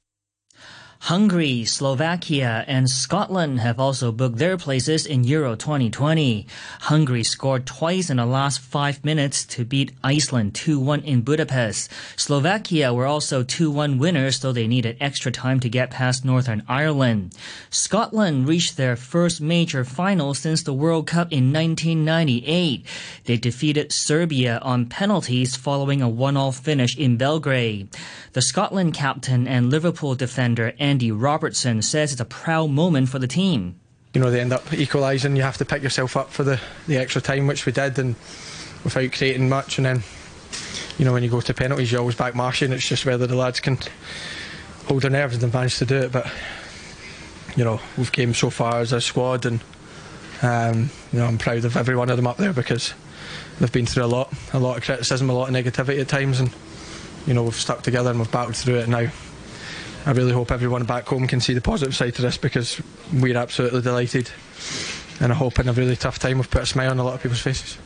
Hungary, 1.07 1.65
Slovakia, 1.65 2.63
and 2.65 2.89
Scotland 2.89 3.59
have 3.59 3.77
also 3.77 4.09
booked 4.09 4.37
their 4.37 4.55
places 4.55 5.05
in 5.05 5.25
Euro 5.25 5.53
2020. 5.53 6.47
Hungary 6.79 7.25
scored 7.25 7.65
twice 7.65 8.09
in 8.09 8.15
the 8.15 8.25
last 8.25 8.61
five 8.61 9.03
minutes 9.03 9.43
to 9.43 9.65
beat 9.65 9.91
Iceland 10.01 10.53
2-1 10.53 11.03
in 11.03 11.19
Budapest. 11.19 11.91
Slovakia 12.15 12.93
were 12.93 13.05
also 13.05 13.43
2-1 13.43 13.99
winners, 13.99 14.39
though 14.39 14.53
they 14.53 14.65
needed 14.65 14.95
extra 15.01 15.29
time 15.29 15.59
to 15.59 15.67
get 15.67 15.91
past 15.91 16.23
Northern 16.23 16.63
Ireland. 16.69 17.35
Scotland 17.69 18.47
reached 18.47 18.77
their 18.77 18.95
first 18.95 19.41
major 19.41 19.83
final 19.83 20.33
since 20.33 20.63
the 20.63 20.71
World 20.71 21.05
Cup 21.05 21.33
in 21.33 21.51
1998. 21.51 22.85
They 23.25 23.35
defeated 23.35 23.91
Serbia 23.91 24.57
on 24.61 24.85
penalties 24.85 25.57
following 25.57 26.01
a 26.01 26.07
one-all 26.07 26.53
finish 26.53 26.97
in 26.97 27.17
Belgrade. 27.17 27.89
The 28.31 28.41
Scotland 28.41 28.93
captain 28.93 29.49
and 29.49 29.69
Liverpool 29.69 30.15
defender 30.15 30.71
Andy 30.79 30.92
Robertson 31.01 31.81
says 31.81 32.11
it's 32.11 32.21
a 32.21 32.25
proud 32.25 32.69
moment 32.69 33.09
for 33.09 33.19
the 33.19 33.27
team. 33.27 33.79
You 34.13 34.21
know, 34.21 34.29
they 34.29 34.41
end 34.41 34.53
up 34.53 34.71
equalising. 34.73 35.35
You 35.35 35.41
have 35.41 35.57
to 35.57 35.65
pick 35.65 35.81
yourself 35.81 36.15
up 36.15 36.29
for 36.29 36.43
the, 36.43 36.59
the 36.87 36.97
extra 36.97 37.21
time, 37.21 37.47
which 37.47 37.65
we 37.65 37.71
did, 37.71 37.97
and 37.97 38.15
without 38.83 39.11
creating 39.11 39.49
much. 39.49 39.77
And 39.77 39.85
then, 39.85 40.03
you 40.99 41.05
know, 41.05 41.13
when 41.13 41.23
you 41.23 41.29
go 41.29 41.41
to 41.41 41.53
penalties, 41.53 41.91
you 41.91 41.97
always 41.97 42.15
back 42.15 42.35
marching. 42.35 42.71
It's 42.71 42.87
just 42.87 43.05
whether 43.05 43.25
the 43.25 43.35
lads 43.35 43.59
can 43.59 43.79
hold 44.85 45.01
their 45.01 45.09
nerves 45.09 45.41
and 45.41 45.51
manage 45.51 45.79
to 45.79 45.85
do 45.85 45.95
it. 45.95 46.11
But, 46.11 46.31
you 47.55 47.63
know, 47.63 47.79
we've 47.97 48.11
came 48.11 48.33
so 48.33 48.51
far 48.51 48.79
as 48.81 48.93
a 48.93 49.01
squad, 49.01 49.47
and, 49.47 49.61
um, 50.43 50.91
you 51.11 51.19
know, 51.19 51.25
I'm 51.25 51.39
proud 51.39 51.65
of 51.65 51.75
every 51.75 51.95
one 51.95 52.11
of 52.11 52.17
them 52.17 52.27
up 52.27 52.37
there 52.37 52.53
because 52.53 52.93
they've 53.59 53.71
been 53.71 53.87
through 53.87 54.05
a 54.05 54.05
lot, 54.05 54.31
a 54.53 54.59
lot 54.59 54.77
of 54.77 54.83
criticism, 54.83 55.29
a 55.29 55.33
lot 55.33 55.49
of 55.49 55.55
negativity 55.55 55.99
at 55.99 56.07
times, 56.07 56.39
and, 56.39 56.53
you 57.25 57.33
know, 57.33 57.43
we've 57.43 57.55
stuck 57.55 57.81
together 57.81 58.11
and 58.11 58.19
we've 58.19 58.31
battled 58.31 58.55
through 58.55 58.75
it 58.75 58.87
now 58.87 59.09
I 60.05 60.11
really 60.11 60.33
hope 60.33 60.51
everyone 60.51 60.83
back 60.83 61.07
home 61.07 61.27
can 61.27 61.39
see 61.39 61.53
the 61.53 61.61
positive 61.61 61.95
side 61.95 62.15
to 62.15 62.21
this 62.21 62.35
because 62.35 62.81
we're 63.13 63.37
absolutely 63.37 63.81
delighted. 63.81 64.29
And 65.21 65.31
I 65.31 65.35
hope 65.35 65.59
in 65.59 65.69
a 65.69 65.73
really 65.73 65.95
tough 65.95 66.19
time 66.19 66.37
we've 66.37 66.51
put 66.51 66.63
a 66.63 66.65
smile 66.65 66.91
on 66.91 66.99
a 66.99 67.03
lot 67.03 67.13
of 67.15 67.21
people's 67.21 67.39
faces. 67.39 67.77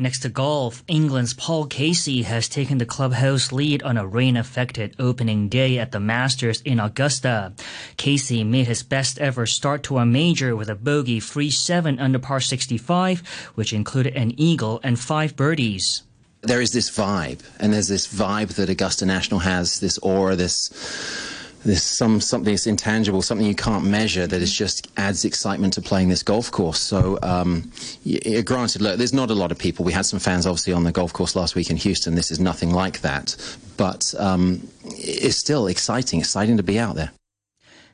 Next 0.00 0.20
to 0.20 0.28
golf, 0.28 0.84
England's 0.86 1.34
Paul 1.34 1.66
Casey 1.66 2.22
has 2.22 2.48
taken 2.48 2.78
the 2.78 2.86
clubhouse 2.86 3.50
lead 3.50 3.82
on 3.82 3.96
a 3.96 4.06
rain 4.06 4.36
affected 4.36 4.94
opening 5.00 5.48
day 5.48 5.80
at 5.80 5.90
the 5.90 5.98
Masters 5.98 6.60
in 6.60 6.78
Augusta. 6.78 7.52
Casey 7.96 8.44
made 8.44 8.68
his 8.68 8.84
best 8.84 9.18
ever 9.18 9.44
start 9.44 9.82
to 9.84 9.98
a 9.98 10.06
major 10.06 10.54
with 10.54 10.68
a 10.68 10.76
bogey 10.76 11.18
free 11.18 11.50
7 11.50 11.98
under 11.98 12.20
par 12.20 12.38
65, 12.38 13.26
which 13.56 13.72
included 13.72 14.14
an 14.14 14.40
eagle 14.40 14.78
and 14.84 15.00
five 15.00 15.34
birdies 15.34 16.04
there 16.42 16.60
is 16.60 16.72
this 16.72 16.90
vibe, 16.90 17.40
and 17.58 17.72
there's 17.72 17.88
this 17.88 18.06
vibe 18.06 18.54
that 18.54 18.68
Augusta 18.68 19.06
National 19.06 19.40
has, 19.40 19.80
this 19.80 19.98
aura, 19.98 20.36
this 20.36 20.70
this 21.64 21.82
some 21.82 22.20
something 22.20 22.52
that's 22.52 22.66
intangible, 22.66 23.20
something 23.20 23.46
you 23.46 23.54
can't 23.54 23.84
measure 23.84 24.26
that 24.26 24.40
is 24.40 24.54
just 24.54 24.88
adds 24.96 25.24
excitement 25.24 25.72
to 25.74 25.82
playing 25.82 26.08
this 26.08 26.22
golf 26.22 26.50
course. 26.50 26.78
So, 26.78 27.18
um, 27.22 27.72
granted, 28.44 28.80
look, 28.80 28.96
there's 28.96 29.12
not 29.12 29.30
a 29.30 29.34
lot 29.34 29.50
of 29.50 29.58
people. 29.58 29.84
We 29.84 29.92
had 29.92 30.06
some 30.06 30.20
fans 30.20 30.46
obviously 30.46 30.72
on 30.72 30.84
the 30.84 30.92
golf 30.92 31.12
course 31.12 31.34
last 31.34 31.56
week 31.56 31.70
in 31.70 31.76
Houston. 31.76 32.14
This 32.14 32.30
is 32.30 32.38
nothing 32.38 32.72
like 32.72 33.00
that, 33.00 33.36
but 33.76 34.14
um, 34.18 34.68
it's 34.84 35.36
still 35.36 35.66
exciting, 35.66 36.20
exciting 36.20 36.56
to 36.56 36.62
be 36.62 36.78
out 36.78 36.94
there. 36.94 37.10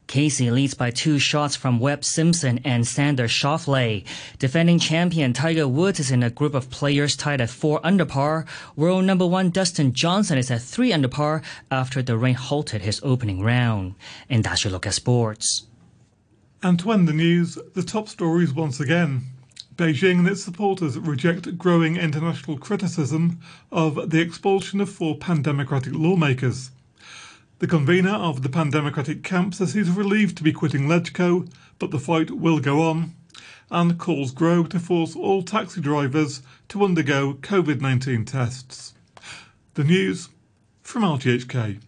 Casey 0.06 0.50
leads 0.50 0.74
by 0.74 0.90
two 0.90 1.18
shots 1.18 1.56
from 1.56 1.80
Webb 1.80 2.04
Simpson 2.04 2.60
and 2.64 2.84
Xander 2.84 3.28
Schauffele. 3.28 4.04
Defending 4.38 4.78
champion 4.78 5.32
Tiger 5.32 5.66
Woods 5.66 6.00
is 6.00 6.10
in 6.10 6.22
a 6.22 6.30
group 6.30 6.54
of 6.54 6.70
players 6.70 7.16
tied 7.16 7.40
at 7.40 7.50
four 7.50 7.80
under 7.82 8.04
par. 8.04 8.44
World 8.76 9.04
number 9.04 9.26
one 9.26 9.50
Dustin 9.50 9.92
Johnson 9.92 10.38
is 10.38 10.50
at 10.50 10.62
three 10.62 10.92
under 10.92 11.08
par 11.08 11.42
after 11.70 12.02
the 12.02 12.16
rain 12.16 12.34
halted 12.34 12.82
his 12.82 13.00
opening 13.02 13.42
round. 13.42 13.94
And 14.28 14.44
that's 14.44 14.64
your 14.64 14.72
look 14.72 14.86
at 14.86 14.94
sports. 14.94 15.66
And 16.62 16.78
to 16.80 16.92
end 16.92 17.08
the 17.08 17.12
news, 17.12 17.58
the 17.74 17.82
top 17.82 18.08
stories 18.08 18.52
once 18.52 18.80
again. 18.80 19.22
Beijing 19.76 20.20
and 20.20 20.28
its 20.28 20.44
supporters 20.44 20.96
reject 20.98 21.58
growing 21.58 21.96
international 21.96 22.58
criticism 22.58 23.40
of 23.72 24.10
the 24.10 24.20
expulsion 24.20 24.80
of 24.80 24.88
four 24.88 25.18
pan-democratic 25.18 25.92
lawmakers. 25.94 26.70
The 27.64 27.70
convener 27.70 28.10
of 28.10 28.42
the 28.42 28.50
pan-democratic 28.50 29.22
camp 29.22 29.54
says 29.54 29.72
he's 29.72 29.88
relieved 29.88 30.36
to 30.36 30.42
be 30.42 30.52
quitting 30.52 30.86
LegCo, 30.86 31.50
but 31.78 31.90
the 31.92 31.98
fight 31.98 32.30
will 32.30 32.60
go 32.60 32.82
on, 32.82 33.14
and 33.70 33.96
calls 33.98 34.32
grow 34.32 34.64
to 34.64 34.78
force 34.78 35.16
all 35.16 35.42
taxi 35.42 35.80
drivers 35.80 36.42
to 36.68 36.84
undergo 36.84 37.32
COVID-19 37.40 38.26
tests. 38.26 38.92
The 39.72 39.84
news 39.84 40.28
from 40.82 41.04
RTHK. 41.04 41.80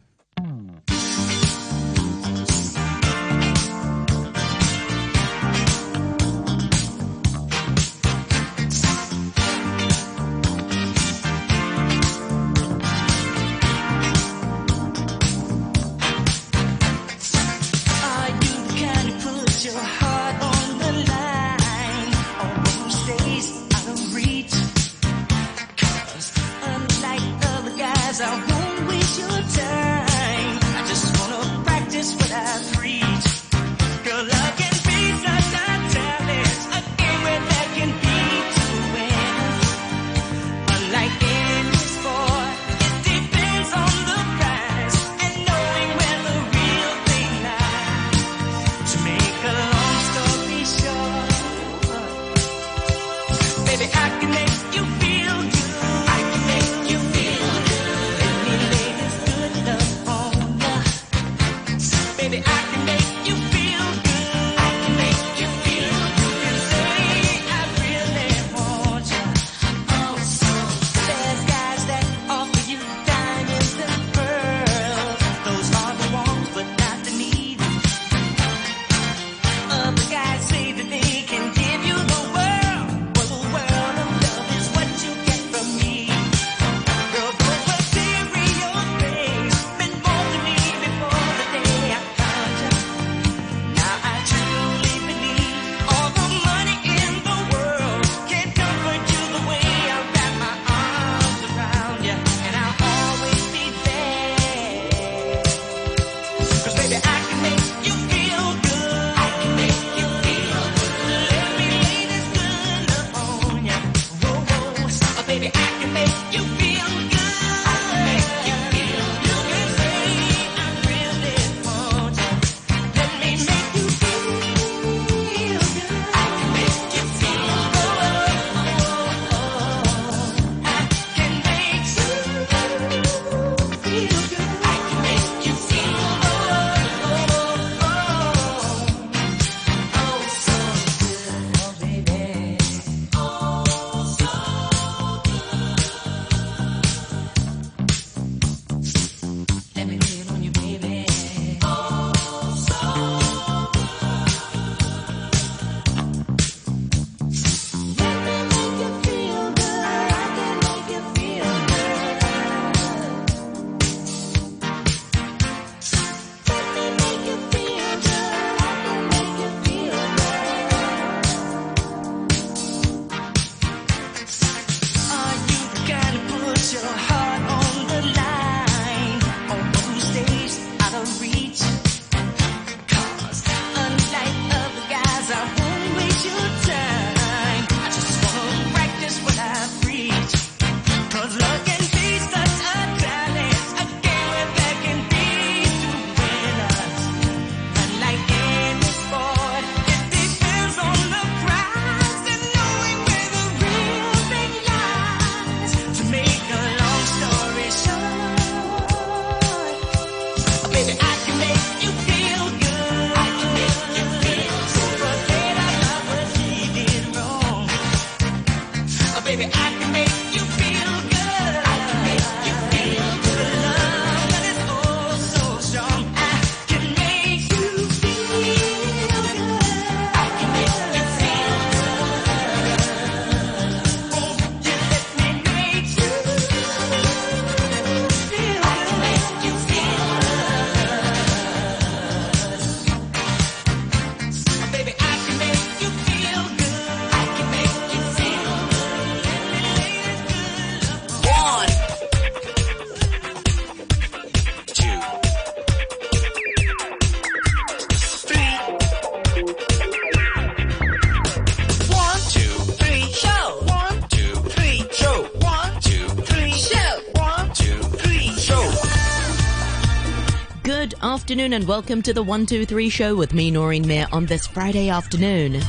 Afternoon 271.16 271.54
and 271.54 271.66
welcome 271.66 272.02
to 272.02 272.12
the 272.12 272.22
123 272.22 272.90
show 272.90 273.16
with 273.16 273.32
me, 273.32 273.50
Noreen 273.50 273.86
Mayer, 273.86 274.06
on 274.12 274.26
this 274.26 274.46
Friday 274.46 274.90
afternoon. 274.90 275.62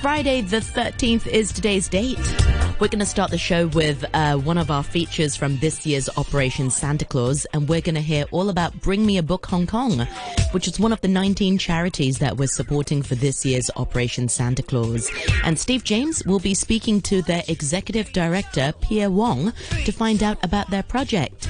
Friday 0.00 0.42
the 0.42 0.58
13th 0.58 1.26
is 1.26 1.52
today's 1.52 1.88
date. 1.88 2.20
We're 2.78 2.86
going 2.86 3.00
to 3.00 3.06
start 3.06 3.32
the 3.32 3.38
show 3.38 3.66
with 3.66 4.04
uh, 4.14 4.36
one 4.36 4.56
of 4.56 4.70
our 4.70 4.84
features 4.84 5.34
from 5.34 5.58
this 5.58 5.84
year's 5.84 6.08
Operation 6.16 6.70
Santa 6.70 7.04
Claus, 7.04 7.44
and 7.52 7.68
we're 7.68 7.80
going 7.80 7.96
to 7.96 8.00
hear 8.00 8.26
all 8.30 8.48
about 8.48 8.80
Bring 8.80 9.04
Me 9.04 9.18
a 9.18 9.22
Book 9.24 9.44
Hong 9.46 9.66
Kong, 9.66 10.06
which 10.52 10.68
is 10.68 10.78
one 10.78 10.92
of 10.92 11.00
the 11.00 11.08
19 11.08 11.58
charities 11.58 12.18
that 12.18 12.36
we're 12.36 12.46
supporting 12.46 13.02
for 13.02 13.16
this 13.16 13.44
year's 13.44 13.68
Operation 13.74 14.28
Santa 14.28 14.62
Claus. 14.62 15.10
And 15.42 15.58
Steve 15.58 15.82
James 15.82 16.24
will 16.24 16.38
be 16.38 16.54
speaking 16.54 17.00
to 17.02 17.22
their 17.22 17.42
executive 17.48 18.12
director, 18.12 18.72
Pierre 18.80 19.10
Wong, 19.10 19.52
to 19.84 19.90
find 19.90 20.22
out 20.22 20.38
about 20.44 20.70
their 20.70 20.84
project. 20.84 21.46